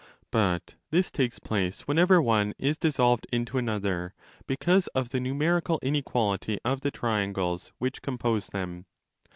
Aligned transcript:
But 0.31 0.73
this 0.89 1.11
takes 1.11 1.37
place 1.37 1.81
whenever 1.81 2.19
one 2.23 2.55
is 2.57 2.79
dissolved 2.79 3.27
into 3.31 3.59
another, 3.59 4.15
because 4.47 4.87
of 4.95 5.09
the 5.11 5.19
numerical 5.19 5.77
inequality 5.83 6.57
of 6.65 6.81
the 6.81 6.89
triangles 6.89 7.71
which 7.77 8.01
compose 8.01 8.47
them.! 8.47 8.85